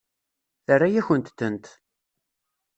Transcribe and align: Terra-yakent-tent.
Terra-yakent-tent. 0.65 1.65